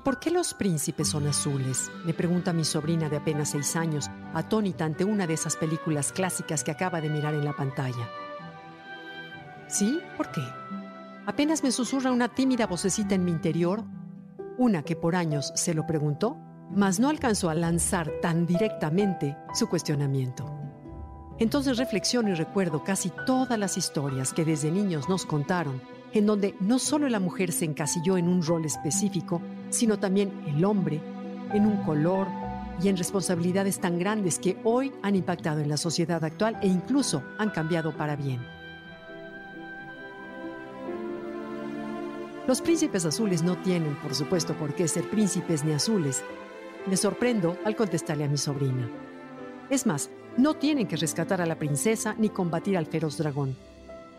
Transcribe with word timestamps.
¿Y 0.00 0.02
por 0.02 0.18
qué 0.18 0.30
los 0.30 0.54
príncipes 0.54 1.08
son 1.08 1.26
azules? 1.26 1.90
Le 2.06 2.14
pregunta 2.14 2.54
mi 2.54 2.64
sobrina 2.64 3.10
de 3.10 3.18
apenas 3.18 3.50
seis 3.50 3.76
años, 3.76 4.06
atónita 4.32 4.86
ante 4.86 5.04
una 5.04 5.26
de 5.26 5.34
esas 5.34 5.56
películas 5.56 6.10
clásicas 6.10 6.64
que 6.64 6.70
acaba 6.70 7.02
de 7.02 7.10
mirar 7.10 7.34
en 7.34 7.44
la 7.44 7.52
pantalla. 7.52 8.08
¿Sí? 9.68 10.00
¿Por 10.16 10.32
qué? 10.32 10.40
Apenas 11.26 11.62
me 11.62 11.70
susurra 11.70 12.12
una 12.12 12.28
tímida 12.28 12.66
vocecita 12.66 13.14
en 13.14 13.26
mi 13.26 13.30
interior, 13.30 13.84
una 14.56 14.82
que 14.84 14.96
por 14.96 15.14
años 15.14 15.52
se 15.54 15.74
lo 15.74 15.86
preguntó, 15.86 16.38
mas 16.70 16.98
no 16.98 17.10
alcanzó 17.10 17.50
a 17.50 17.54
lanzar 17.54 18.10
tan 18.22 18.46
directamente 18.46 19.36
su 19.52 19.68
cuestionamiento. 19.68 20.50
Entonces 21.38 21.76
reflexiono 21.76 22.30
y 22.30 22.34
recuerdo 22.34 22.84
casi 22.84 23.12
todas 23.26 23.58
las 23.58 23.76
historias 23.76 24.32
que 24.32 24.46
desde 24.46 24.70
niños 24.70 25.10
nos 25.10 25.26
contaron, 25.26 25.82
en 26.12 26.26
donde 26.26 26.54
no 26.60 26.78
solo 26.78 27.08
la 27.08 27.20
mujer 27.20 27.52
se 27.52 27.64
encasilló 27.64 28.16
en 28.16 28.28
un 28.28 28.42
rol 28.42 28.64
específico, 28.64 29.40
sino 29.70 29.98
también 29.98 30.32
el 30.46 30.64
hombre, 30.64 31.00
en 31.52 31.66
un 31.66 31.82
color 31.84 32.26
y 32.82 32.88
en 32.88 32.96
responsabilidades 32.96 33.78
tan 33.78 33.98
grandes 33.98 34.38
que 34.38 34.56
hoy 34.64 34.92
han 35.02 35.14
impactado 35.14 35.60
en 35.60 35.68
la 35.68 35.76
sociedad 35.76 36.22
actual 36.24 36.56
e 36.62 36.66
incluso 36.66 37.22
han 37.38 37.50
cambiado 37.50 37.96
para 37.96 38.16
bien. 38.16 38.40
Los 42.48 42.60
príncipes 42.60 43.04
azules 43.04 43.42
no 43.42 43.56
tienen, 43.58 43.94
por 43.96 44.14
supuesto, 44.14 44.54
por 44.54 44.74
qué 44.74 44.88
ser 44.88 45.08
príncipes 45.08 45.62
ni 45.64 45.72
azules. 45.72 46.24
Me 46.86 46.96
sorprendo 46.96 47.56
al 47.64 47.76
contestarle 47.76 48.24
a 48.24 48.28
mi 48.28 48.38
sobrina. 48.38 48.88
Es 49.68 49.86
más, 49.86 50.10
no 50.36 50.54
tienen 50.54 50.88
que 50.88 50.96
rescatar 50.96 51.40
a 51.40 51.46
la 51.46 51.58
princesa 51.58 52.16
ni 52.18 52.30
combatir 52.30 52.76
al 52.76 52.86
feroz 52.86 53.18
dragón 53.18 53.56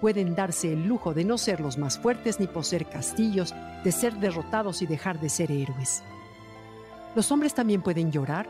pueden 0.01 0.35
darse 0.35 0.73
el 0.73 0.87
lujo 0.87 1.13
de 1.13 1.23
no 1.23 1.37
ser 1.37 1.61
los 1.61 1.77
más 1.77 1.99
fuertes 1.99 2.39
ni 2.39 2.47
poseer 2.47 2.89
castillos, 2.89 3.53
de 3.83 3.91
ser 3.91 4.15
derrotados 4.15 4.81
y 4.81 4.87
dejar 4.87 5.19
de 5.19 5.29
ser 5.29 5.51
héroes. 5.51 6.03
Los 7.15 7.31
hombres 7.31 7.53
también 7.53 7.81
pueden 7.81 8.11
llorar, 8.11 8.49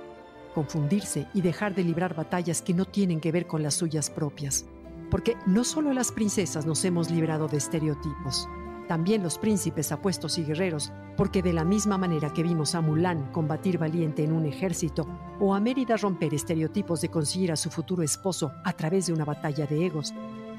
confundirse 0.55 1.27
y 1.33 1.41
dejar 1.41 1.75
de 1.75 1.83
librar 1.83 2.15
batallas 2.15 2.61
que 2.61 2.73
no 2.73 2.85
tienen 2.85 3.19
que 3.19 3.31
ver 3.31 3.47
con 3.47 3.61
las 3.61 3.75
suyas 3.75 4.09
propias. 4.09 4.65
Porque 5.09 5.35
no 5.45 5.65
solo 5.65 5.91
las 5.93 6.11
princesas 6.11 6.65
nos 6.65 6.85
hemos 6.85 7.11
librado 7.11 7.49
de 7.49 7.57
estereotipos, 7.57 8.47
también 8.87 9.23
los 9.23 9.37
príncipes 9.37 9.91
apuestos 9.91 10.37
y 10.37 10.43
guerreros, 10.43 10.91
porque 11.15 11.41
de 11.41 11.53
la 11.53 11.63
misma 11.63 11.97
manera 11.97 12.33
que 12.33 12.43
vimos 12.43 12.75
a 12.75 12.81
Mulan 12.81 13.31
combatir 13.31 13.77
valiente 13.77 14.23
en 14.23 14.33
un 14.33 14.45
ejército, 14.45 15.07
o 15.39 15.55
a 15.55 15.59
Mérida 15.59 15.97
romper 15.97 16.33
estereotipos 16.33 17.01
de 17.01 17.09
conseguir 17.09 17.51
a 17.51 17.55
su 17.55 17.69
futuro 17.69 18.03
esposo 18.03 18.51
a 18.63 18.73
través 18.73 19.07
de 19.07 19.13
una 19.13 19.25
batalla 19.25 19.65
de 19.65 19.85
egos, 19.85 20.13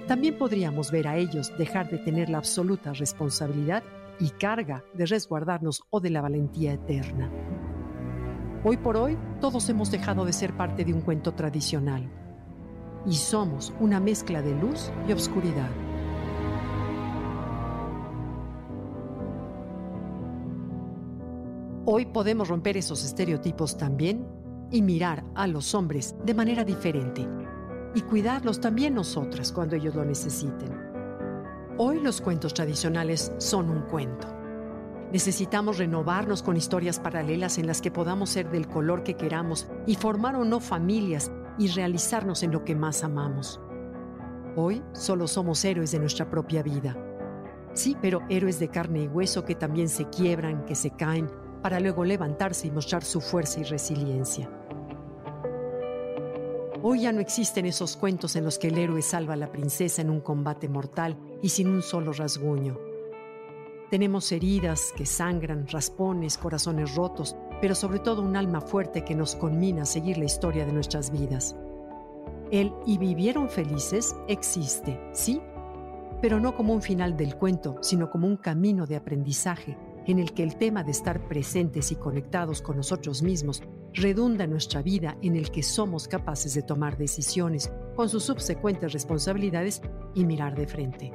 también 0.07 0.37
podríamos 0.37 0.91
ver 0.91 1.09
a 1.09 1.17
ellos 1.17 1.53
dejar 1.57 1.91
de 1.91 1.99
tener 1.99 2.29
la 2.29 2.39
absoluta 2.39 2.93
responsabilidad 2.93 3.83
y 4.19 4.31
carga 4.31 4.85
de 4.95 5.07
resguardarnos 5.07 5.83
o 5.91 6.01
de 6.01 6.11
la 6.11 6.21
valentía 6.21 6.73
eterna. 6.73 7.31
Hoy 8.65 8.77
por 8.77 8.97
hoy, 8.97 9.19
todos 9.41 9.69
hemos 9.69 9.91
dejado 9.91 10.25
de 10.25 10.33
ser 10.33 10.57
parte 10.57 10.85
de 10.85 10.93
un 10.93 11.01
cuento 11.01 11.35
tradicional 11.35 12.09
y 13.07 13.15
somos 13.15 13.73
una 13.81 14.01
mezcla 14.01 14.43
de 14.43 14.55
luz 14.55 14.91
y 15.09 15.13
obscuridad. 15.13 15.71
Hoy 21.85 22.07
podemos 22.07 22.49
romper 22.49 22.77
esos 22.77 23.05
estereotipos 23.05 23.77
también 23.77 24.25
y 24.71 24.83
mirar 24.83 25.25
a 25.35 25.49
los 25.49 25.75
hombres 25.75 26.15
de 26.25 26.35
manera 26.35 26.65
diferente 26.65 27.27
y 27.95 28.03
cuidarlos 28.03 28.61
también 28.61 28.95
nosotras 28.95 29.53
cuando 29.53 29.77
ellos 29.77 29.95
lo 29.95 30.05
necesiten. 30.05 30.93
Hoy 31.79 32.01
los 32.01 32.21
cuentos 32.21 32.55
tradicionales 32.55 33.33
son 33.39 33.71
un 33.71 33.83
cuento. 33.83 34.29
Necesitamos 35.13 35.79
renovarnos 35.79 36.43
con 36.43 36.57
historias 36.57 36.99
paralelas 36.99 37.59
en 37.59 37.67
las 37.67 37.83
que 37.83 37.91
podamos 37.91 38.31
ser 38.31 38.51
del 38.51 38.67
color 38.67 39.03
que 39.03 39.15
queramos 39.15 39.69
y 39.87 39.95
formar 39.95 40.37
o 40.37 40.45
no 40.45 40.61
familias 40.61 41.31
y 41.59 41.69
realizarnos 41.69 42.43
en 42.43 42.53
lo 42.53 42.65
que 42.65 42.75
más 42.75 43.05
amamos. 43.05 43.61
Hoy 44.57 44.83
solo 44.93 45.29
somos 45.29 45.65
héroes 45.65 45.93
de 45.93 45.99
nuestra 45.99 46.31
propia 46.31 46.63
vida. 46.63 46.97
Sí, 47.75 47.97
pero 48.01 48.21
héroes 48.29 48.59
de 48.59 48.69
carne 48.69 49.03
y 49.03 49.09
hueso 49.09 49.45
que 49.45 49.55
también 49.55 49.89
se 49.89 50.05
quiebran, 50.11 50.65
que 50.67 50.75
se 50.75 50.91
caen, 50.91 51.31
para 51.63 51.81
luego 51.81 52.05
levantarse 52.05 52.67
y 52.67 52.71
mostrar 52.71 53.05
su 53.05 53.21
fuerza 53.21 53.61
y 53.61 53.65
resiliencia. 53.65 54.51
Hoy 56.85 57.03
ya 57.03 57.13
no 57.13 57.21
existen 57.21 57.65
esos 57.65 57.97
cuentos 57.97 58.35
en 58.35 58.43
los 58.43 58.59
que 58.59 58.67
el 58.67 58.77
héroe 58.77 59.03
salva 59.03 59.35
a 59.35 59.37
la 59.37 59.53
princesa 59.53 60.03
en 60.03 60.11
un 60.11 60.21
combate 60.21 60.69
mortal 60.69 61.17
y 61.41 61.51
sin 61.51 61.69
un 61.69 61.81
solo 61.81 62.13
rasguño. 62.13 62.77
Tenemos 63.89 64.33
heridas 64.33 64.93
que 64.97 65.07
sangran, 65.07 65.69
raspones, 65.69 66.37
corazones 66.37 66.97
rotos, 66.97 67.37
pero 67.61 67.77
sobre 67.77 68.01
todo 68.01 68.23
un 68.23 68.35
alma 68.35 68.61
fuerte 68.61 69.05
que 69.05 69.15
nos 69.15 69.37
conmina 69.37 69.83
a 69.83 69.87
seguir 69.87 70.19
la 70.19 70.25
historia 70.25 70.67
de 70.67 70.73
nuestras 70.73 71.13
vidas. 71.13 71.55
El 72.51 72.73
y 72.85 72.99
vivieron 72.99 73.49
felices 73.49 74.17
existe, 74.27 74.99
sí, 75.13 75.41
pero 76.21 76.41
no 76.41 76.57
como 76.57 76.73
un 76.73 76.83
final 76.83 77.17
del 77.17 77.37
cuento, 77.37 77.77
sino 77.81 78.11
como 78.11 78.27
un 78.27 78.37
camino 78.37 78.87
de 78.87 78.97
aprendizaje 78.97 79.79
en 80.07 80.19
el 80.19 80.33
que 80.33 80.43
el 80.43 80.57
tema 80.57 80.83
de 80.83 80.91
estar 80.91 81.29
presentes 81.29 81.93
y 81.93 81.95
conectados 81.95 82.61
con 82.61 82.77
nosotros 82.77 83.23
mismos 83.23 83.63
redunda 83.95 84.47
nuestra 84.47 84.83
vida 84.83 85.17
en 85.23 85.37
el 85.37 85.51
que 85.51 85.63
somos 85.63 86.09
capaces 86.09 86.55
de 86.55 86.63
tomar 86.63 86.97
decisiones 86.97 87.71
con 87.95 88.09
sus 88.09 88.25
subsecuentes 88.25 88.93
responsabilidades 88.93 89.83
y 90.15 90.25
mirar 90.25 90.55
de 90.57 90.67
frente. 90.67 91.13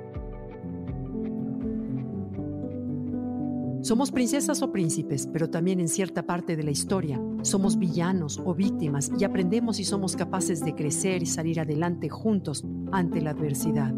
Somos 3.82 4.12
princesas 4.12 4.62
o 4.62 4.72
príncipes, 4.72 5.28
pero 5.32 5.50
también 5.50 5.80
en 5.80 5.88
cierta 5.88 6.24
parte 6.24 6.58
de 6.58 6.64
la 6.64 6.72
historia 6.72 7.22
somos 7.44 7.78
villanos 7.78 8.42
o 8.44 8.54
víctimas 8.54 9.12
y 9.18 9.24
aprendemos 9.24 9.80
y 9.80 9.86
somos 9.86 10.16
capaces 10.16 10.60
de 10.60 10.76
crecer 10.76 11.24
y 11.24 11.26
salir 11.26 11.60
adelante 11.60 12.10
juntos 12.10 12.66
ante 12.92 13.22
la 13.22 13.32
adversidad. 13.32 13.94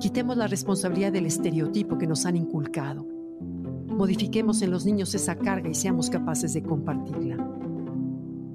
Quitemos 0.00 0.36
la 0.36 0.46
responsabilidad 0.46 1.12
del 1.12 1.26
estereotipo 1.26 1.98
que 1.98 2.06
nos 2.06 2.24
han 2.24 2.36
inculcado 2.36 3.13
modifiquemos 3.96 4.62
en 4.62 4.70
los 4.70 4.84
niños 4.84 5.14
esa 5.14 5.36
carga 5.36 5.68
y 5.68 5.74
seamos 5.74 6.10
capaces 6.10 6.52
de 6.54 6.62
compartirla. 6.62 7.36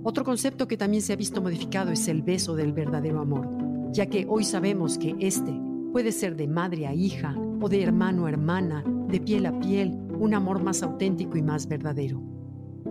Otro 0.04 0.24
concepto 0.24 0.68
que 0.68 0.78
también 0.78 1.02
se 1.02 1.14
ha 1.14 1.18
visto 1.18 1.42
modificado 1.42 1.92
es 1.92 2.08
el 2.08 2.22
beso 2.22 2.56
del 2.56 2.74
verdadero 2.74 3.20
amor, 3.20 3.48
ya 3.92 4.06
que 4.06 4.26
hoy 4.30 4.44
sabemos 4.44 4.98
que 4.98 5.16
este 5.20 5.54
puede 5.92 6.12
ser 6.12 6.36
de 6.36 6.48
madre 6.48 6.88
a 6.88 6.94
hija 6.94 7.36
o 7.62 7.68
de 7.68 7.84
hermano 7.84 8.26
a 8.26 8.30
hermana, 8.30 8.84
de 9.08 9.20
piel 9.20 9.46
a 9.46 9.60
piel, 9.60 9.98
un 10.20 10.34
amor 10.34 10.62
más 10.62 10.84
auténtico 10.84 11.38
y 11.38 11.42
más 11.42 11.68
verdadero. 11.68 12.22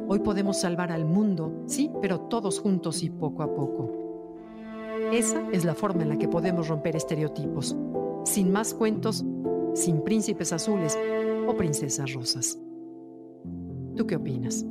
Hoy 0.06 0.20
podemos 0.20 0.60
salvar 0.60 0.92
al 0.92 1.04
mundo, 1.04 1.65
sí, 1.66 1.91
pero 2.01 2.21
todos 2.21 2.60
juntos 2.60 3.03
y 3.03 3.10
poco 3.10 3.42
a 3.42 3.54
poco. 3.54 3.91
Esa 5.12 5.42
es 5.53 5.65
la 5.65 5.74
forma 5.74 6.03
en 6.03 6.10
la 6.10 6.18
que 6.18 6.28
podemos 6.28 6.68
romper 6.68 6.97
estereotipos, 6.97 7.77
sin 8.24 8.53
más 8.53 8.74
cuentos, 8.74 9.24
sin 9.74 10.03
príncipes 10.03 10.53
azules, 10.53 10.98
o 11.48 11.56
princesas 11.56 12.12
rosas. 12.12 12.59
¿Tú 13.97 14.06
qué 14.06 14.16
opinas? 14.16 14.66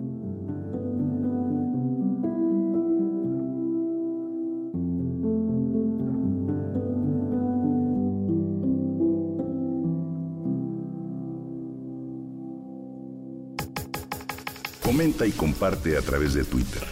Comenta 14.83 15.25
y 15.25 15.31
comparte 15.31 15.97
a 15.97 16.01
través 16.01 16.35
de 16.35 16.43
Twitter. 16.43 16.83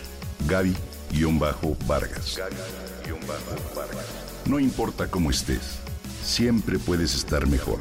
Gaby-Vargas. 0.47 2.41
No 4.47 4.59
importa 4.59 5.09
cómo 5.09 5.29
estés, 5.29 5.79
siempre 6.23 6.79
puedes 6.79 7.15
estar 7.15 7.47
mejor. 7.47 7.79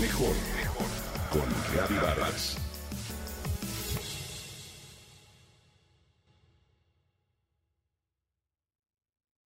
Mejor 0.00 0.34
con 1.30 1.42
Gaby 1.74 1.94
Vargas. 2.00 2.69